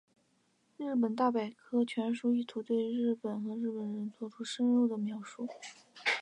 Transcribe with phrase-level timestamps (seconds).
[0.77, 5.47] 日本大百科全书意图对日本和日本人作出深入的描述。